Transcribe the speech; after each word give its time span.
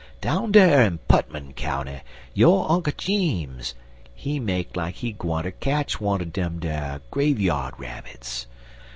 "Down 0.19 0.51
dar 0.51 0.81
in 0.81 0.97
Putmon 1.07 1.53
County 1.53 2.01
yo' 2.33 2.63
Unk 2.63 2.97
Jeems, 2.97 3.75
he 4.15 4.39
make 4.39 4.75
like 4.75 4.95
he 4.95 5.11
gwineter 5.13 5.51
ketch 5.51 6.01
wunner 6.01 6.25
dem 6.25 6.57
dar 6.57 7.01
graveyard 7.11 7.75
rabbits. 7.77 8.47